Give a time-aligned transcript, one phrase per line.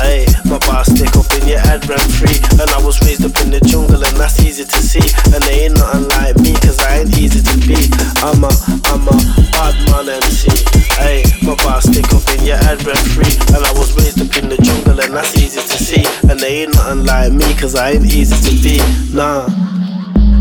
[0.00, 2.38] Hey, my bar stick up in your head ran free.
[2.60, 5.04] And I was raised up in the jungle, and that's easy to see.
[5.32, 7.78] And they ain't nothing like me, cause I ain't easy to be.
[8.22, 8.52] I'm a,
[8.92, 9.16] I'm a
[9.54, 10.50] bad man MC.
[10.98, 13.34] Hey, my bar stick up in your head ran free.
[13.54, 16.04] And I was raised up in the jungle, and that's easy to see.
[16.28, 18.78] And they ain't nothing like me, cause I ain't easy to be.
[19.14, 19.73] Nah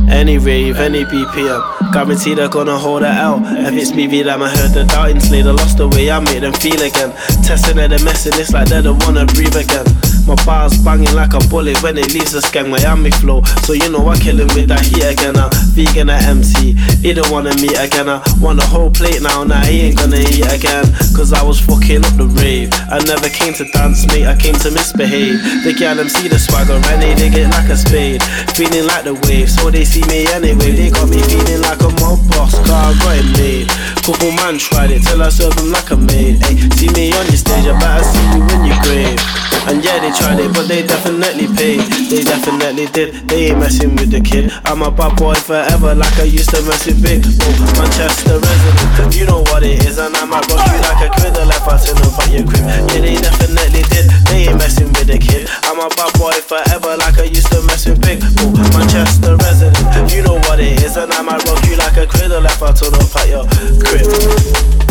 [0.09, 1.93] any rave, any BPM.
[1.93, 3.41] Guarantee they're gonna hold it out.
[3.43, 6.53] If it's me, them, I heard the doubting Slater lost the way I made them
[6.53, 7.11] feel again.
[7.43, 10.12] Testing and messing, it's like they don't wanna breathe again.
[10.27, 13.43] My bars banging like a bullet when it leaves a skank Miami flow.
[13.67, 15.35] So you know I kill him with that heat again.
[15.35, 16.73] I'm vegan at MC.
[17.03, 18.07] He don't wanna meet again.
[18.07, 20.87] I want a whole plate now, now he ain't gonna eat again.
[21.11, 22.71] Cause I was fucking up the rave.
[22.87, 25.43] I never came to dance, mate, I came to misbehave.
[25.67, 28.23] The gal see the swagger and they dig it like a spade.
[28.55, 30.71] Feeling like the wave, so they see me anyway.
[30.71, 33.67] They got me feeling like a mob boss, car got it made.
[34.03, 36.43] Couple man tried it till I serve them like a maid.
[36.43, 39.52] Ay, see me on your stage, I better see you when you grave.
[39.67, 41.79] And yeah, they tried it, but they definitely paid.
[42.11, 43.15] They definitely did.
[43.31, 44.51] They ain't messing with the kid.
[44.65, 47.23] I'm a bad boy forever, like I used to mess with Big.
[47.23, 49.15] Oh, Manchester resident.
[49.15, 51.79] You know what it is, and I might rock you like a criddle if I
[51.79, 52.65] tell about your crib.
[52.91, 54.11] Yeah, they definitely did.
[54.27, 55.47] They ain't messing with the kid.
[55.63, 58.19] I'm a bad boy forever, like I used to mess with Big.
[58.43, 60.11] Oh, Manchester resident.
[60.11, 62.75] You know what it is, and I might rock you like a criddle if I
[62.75, 63.47] turn up at your
[63.79, 64.82] crib.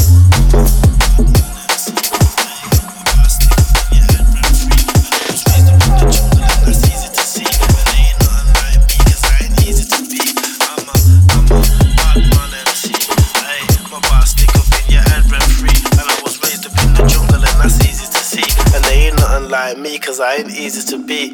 [19.62, 21.30] Like me, cause I ain't easy to beat.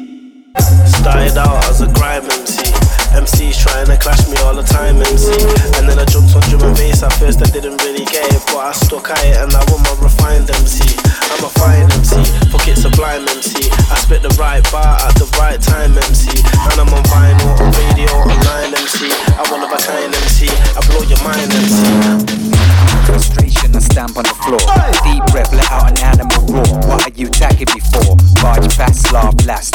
[0.85, 2.61] Started out as a grime MC.
[3.17, 5.33] MCs trying to clash me all the time, MC.
[5.81, 7.01] And then I jumped on drum and bass.
[7.01, 9.65] At first I didn't really get it, but I stuck at it and I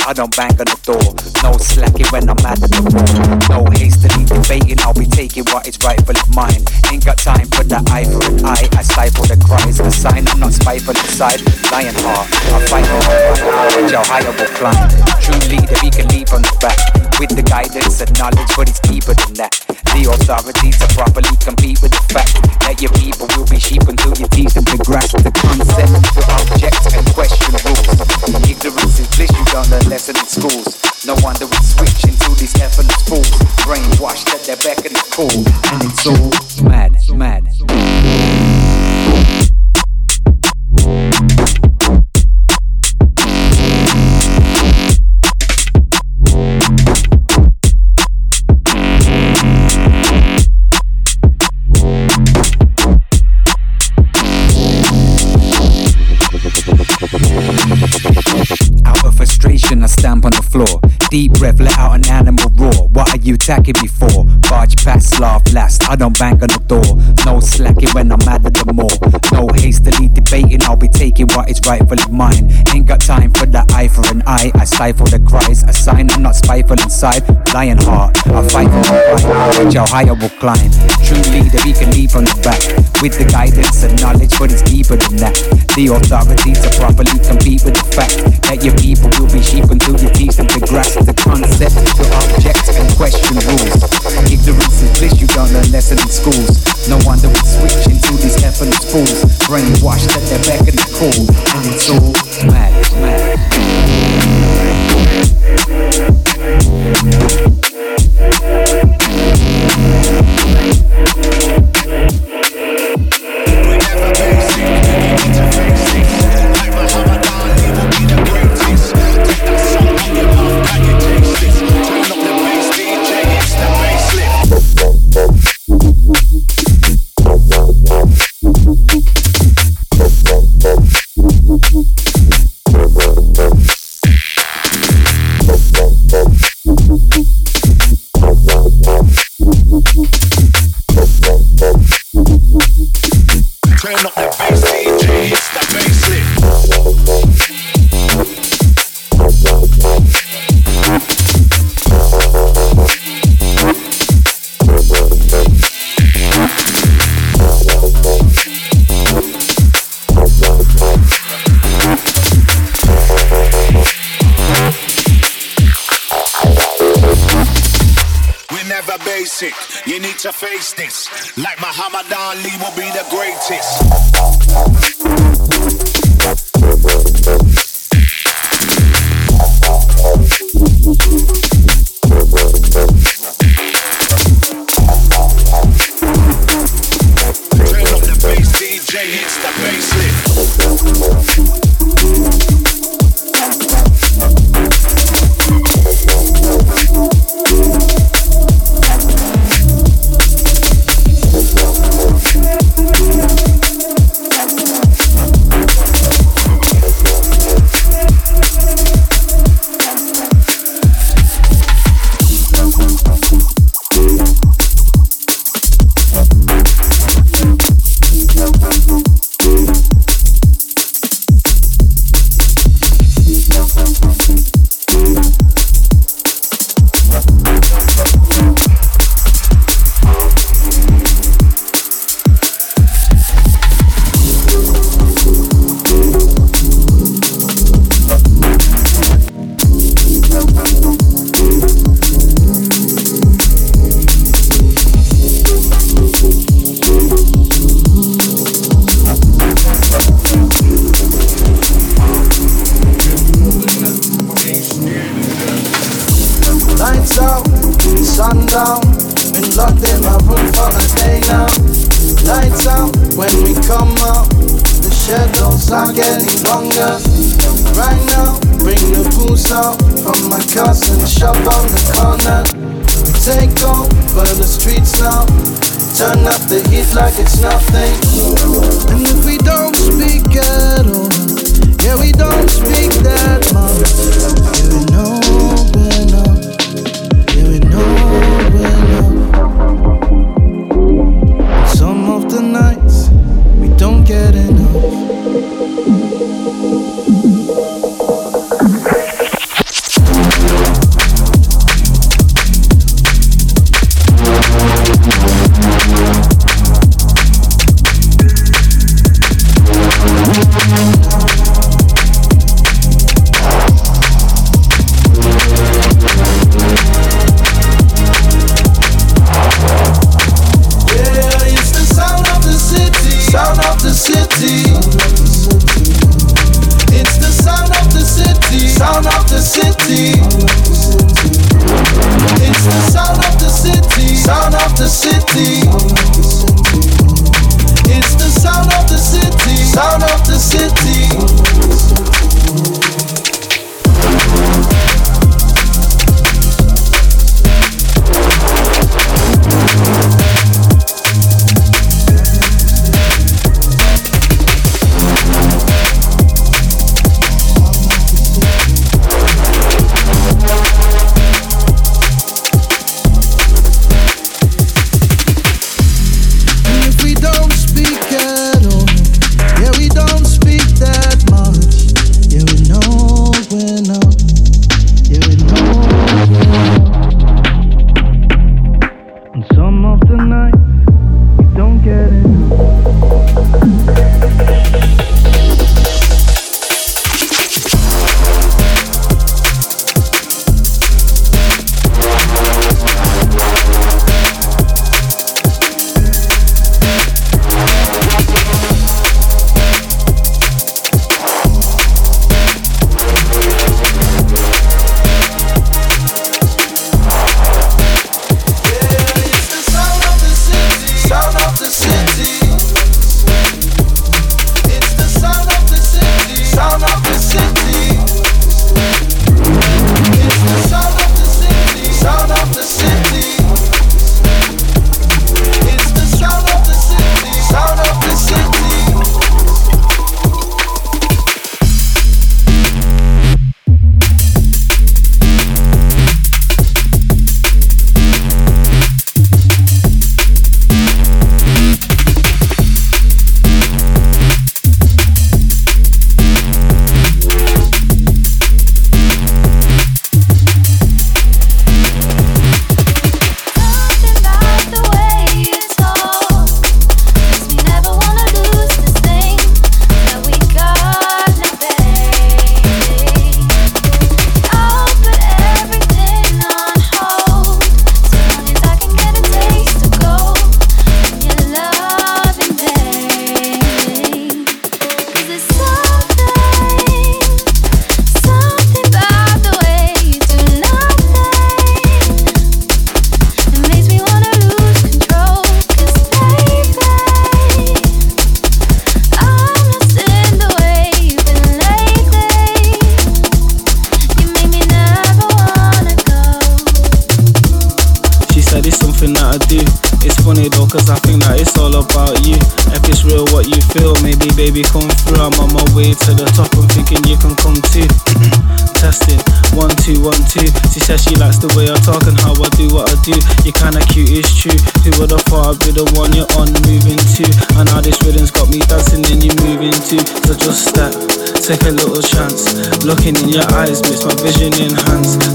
[0.06, 1.00] I don't bang on the door.
[1.40, 3.08] No slacking when I'm at the wall.
[3.48, 6.60] No hastily debating, I'll be taking what is rightfully mine.
[6.92, 8.68] Ain't got time for the eye for an eye.
[8.76, 11.40] I stifle the cries, a sign I'm not spiteful inside.
[11.72, 14.88] Lion heart, I fight for my how higher will climb.
[15.24, 18.80] True leader, he can leap on the back with the guidance and knowledge, but it's
[18.80, 19.54] deeper than that.
[19.94, 22.34] The authorities are properly compete with the fact
[22.66, 26.24] that your people will be sheep until you teach them to grasp the concept, the
[26.34, 27.86] object, and question rules.
[28.48, 30.80] Ignorance is bliss, you don't learn lesson in schools.
[31.06, 33.30] No wonder we switch into these effortless fools,
[33.62, 35.30] brainwashed at their beck and the cool,
[35.70, 36.32] and it's all
[36.66, 37.44] mad, mad.
[61.14, 62.88] Deep breath, let out an animal roar.
[62.88, 64.24] What are you attacking me for?
[64.50, 65.88] Barge past, laugh last.
[65.88, 66.82] I don't bang on the door.
[67.24, 68.90] No slacking when I'm mad at the more.
[69.30, 72.50] No hastily debating, I'll be taking what is rightfully mine.
[72.74, 74.50] Ain't got time for the eye for an eye.
[74.56, 75.62] I stifle the cries.
[75.62, 77.22] A sign I'm not spiteful inside.
[77.54, 79.64] Lion heart, I fight for the right.
[79.64, 80.66] Watch how high I will climb.
[81.06, 82.58] True leader, he can lead from the back.
[82.98, 85.38] With the guidance and knowledge, but it's deeper than that.
[85.78, 88.18] The authority to properly compete with the fact
[88.50, 92.04] that your people will be sheep until you teach them to grasp the concept, to
[92.24, 93.80] object and question rules.
[94.32, 96.88] Ignorance is bliss, you don't learn lessons in schools.
[96.88, 99.24] No wonder we switch into these effortless fools.
[99.44, 101.20] Brainwashed at their beck and call,
[101.56, 102.12] and it's all
[102.48, 104.43] mad, mad.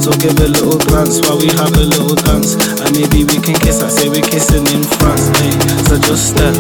[0.02, 2.56] So give a little glance while we have a little dance.
[2.84, 5.56] And maybe we can kiss, I say we're kissing in France, eh?
[5.88, 6.56] So just step,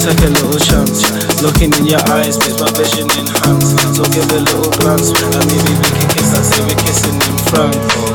[0.00, 1.04] take a little chance.
[1.42, 3.78] Looking in your eyes makes my vision enhanced.
[3.96, 7.38] So give a little glance, and maybe we can kiss, I say we're kissing in
[7.50, 8.13] France.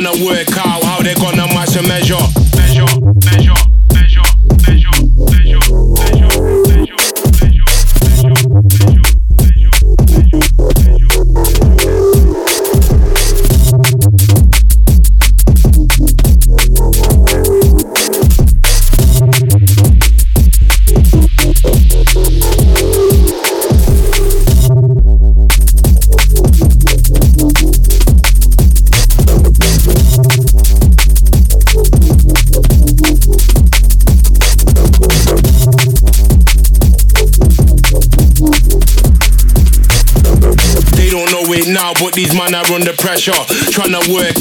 [0.00, 0.47] Trying to work
[43.78, 44.37] trying to work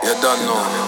[0.04, 0.83] You don't know.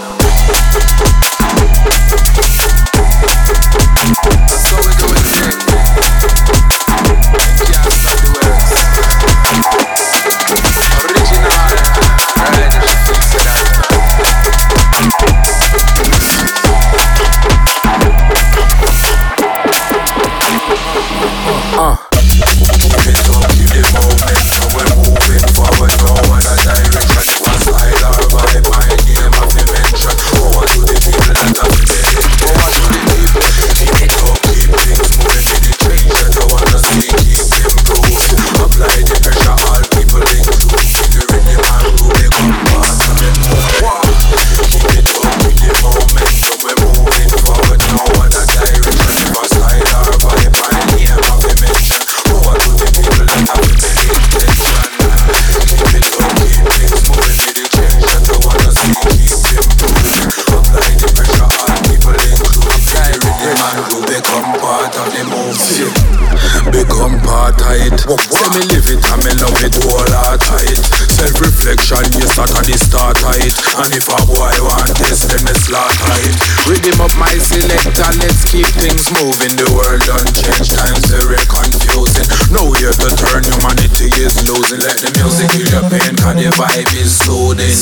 [79.14, 79.54] Moving.
[79.56, 82.28] The world don't change, times very confusing.
[82.50, 84.82] No here to turn, humanity is losing.
[84.82, 87.76] Let the music heal your pain, cause the vibe is soothing.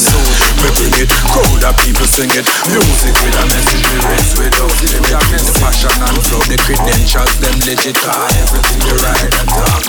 [0.64, 2.46] We bring it, crowd of people sing it.
[2.72, 5.16] Music with a message, lyrics without limit.
[5.44, 7.96] The passion and flow, the credentials, them legit.
[8.04, 9.83] Everything you write and talk,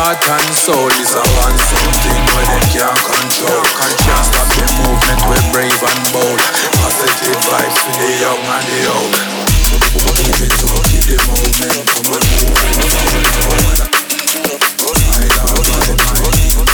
[0.00, 3.64] heart and soul is a one something where they can't control.
[4.00, 6.40] Can't stop the movement, we're brave and bold.
[6.80, 9.12] Positive vibes for the young and the old.
[9.70, 11.40] The on, moving forward.
[15.90, 16.69] pretend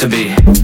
[0.00, 0.59] to be.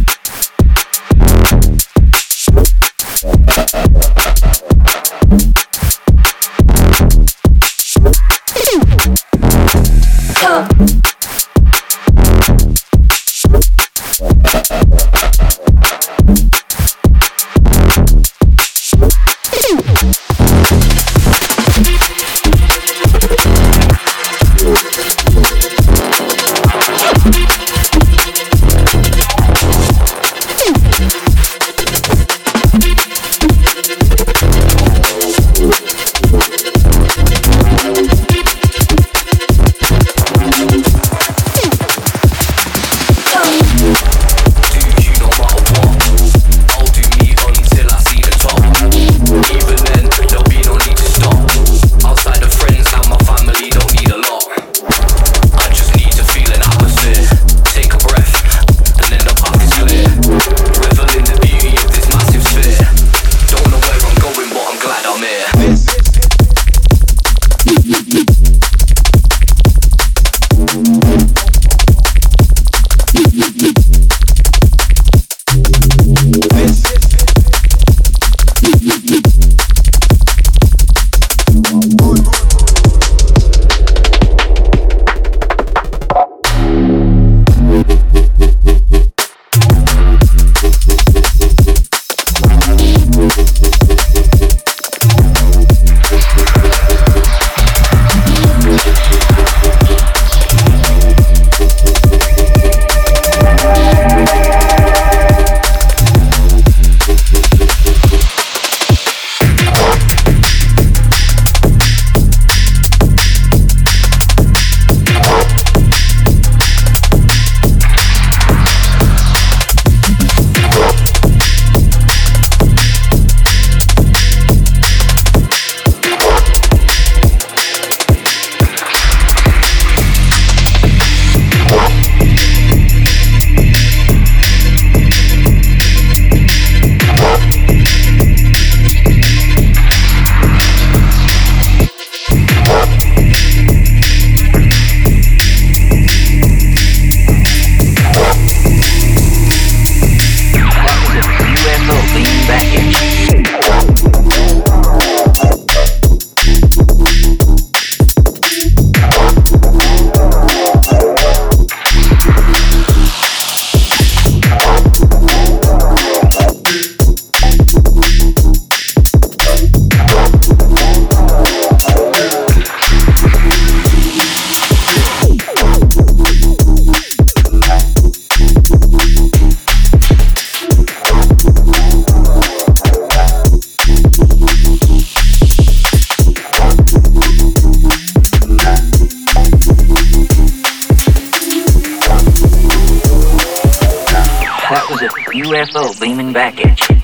[195.47, 196.96] UFO beaming back at you.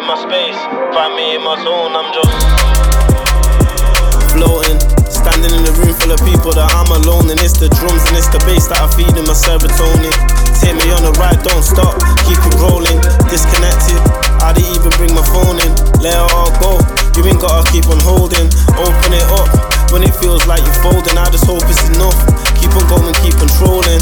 [0.00, 0.56] In my space.
[0.96, 2.32] Find me in my zone, I'm just
[4.32, 4.80] floating.
[5.12, 8.16] Standing in a room full of people that I'm alone, and it's the drums and
[8.16, 10.14] it's the bass that I feed in my serotonin.
[10.56, 12.96] Take me on a ride, don't stop, keep it rolling.
[13.28, 14.00] Disconnected,
[14.40, 15.72] I didn't even bring my phone in.
[16.00, 16.80] Let it all go,
[17.20, 18.48] you ain't gotta keep on holding.
[18.80, 19.52] Open it up
[19.92, 21.20] when it feels like you're folding.
[21.20, 22.16] I just hope it's enough.
[22.56, 24.00] Keep on going, keep controlling.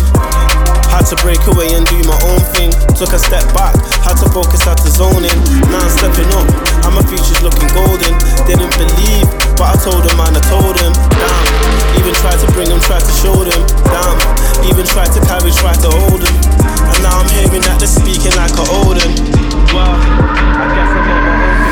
[0.90, 2.72] Had to break away and do my own thing.
[2.98, 5.38] Took a step back, had to focus, had to zone in.
[5.70, 6.48] Now I'm stepping up,
[6.84, 8.12] and my future's looking golden.
[8.48, 10.92] Didn't believe, but I told them and I told them.
[11.14, 13.62] Damn, even tried to bring them, tried to show them.
[13.86, 14.18] Damn,
[14.66, 16.34] even tried to carry, tried to hold them.
[16.66, 18.88] And now I'm hearing that they're speaking like I owe.
[18.88, 21.67] Well, I guess I'm my own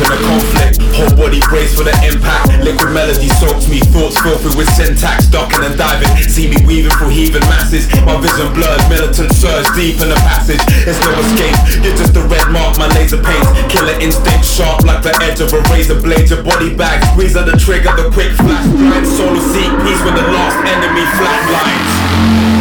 [0.00, 0.80] in a conflict.
[0.96, 2.64] Whole body brace for the impact.
[2.64, 5.28] Liquid melody soaks me, thoughts filthy with syntax.
[5.28, 7.88] Ducking and diving, see me weaving through heaving masses.
[8.04, 10.60] My vision blurred, militant surge deep in the passage.
[10.84, 13.46] There's no escape, you're just a red mark, my laser paint.
[13.70, 16.28] Killer instinct sharp like the edge of a razor blade.
[16.28, 18.66] Your body bag, squeeze of the trigger, the quick flash.
[18.68, 22.59] Blind solo seek peace when the last enemy flatlines.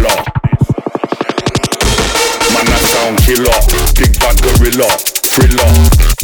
[0.00, 0.24] fella.
[2.52, 3.58] Man, I sound killer.
[3.96, 4.88] Big bad gorilla.
[5.30, 5.70] Thriller.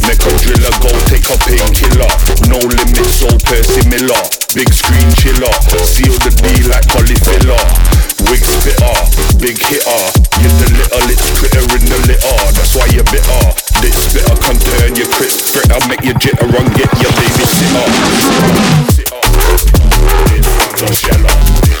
[0.03, 2.11] Make a driller go take a painkiller.
[2.49, 4.21] No limits, so Percy Miller.
[4.55, 5.53] Big screen chiller.
[5.85, 7.57] Seal the D like Polyfilla.
[8.29, 8.95] Wig spitter.
[9.39, 10.03] Big hitter.
[10.41, 12.37] You're the little, it's critter in the litter.
[12.55, 13.43] That's why you're bitter.
[13.81, 15.79] This spitter can turn your crit fritter.
[15.87, 17.85] Make your jitter and get your baby sitter.
[18.91, 19.21] Sitter.
[20.27, 20.93] Sitter.
[20.93, 21.76] Sitter.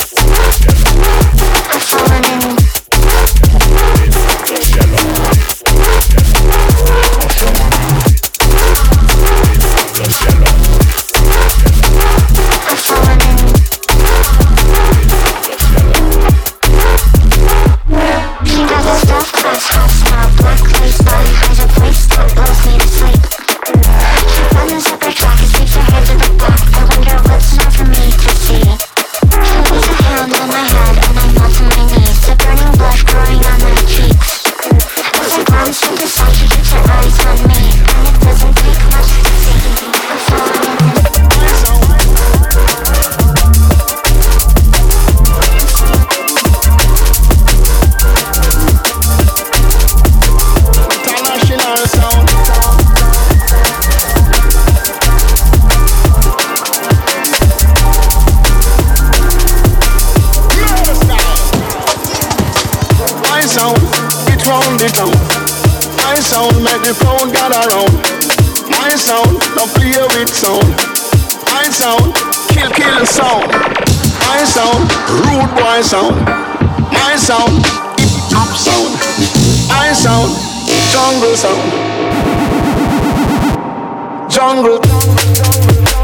[84.37, 85.96] Jungle.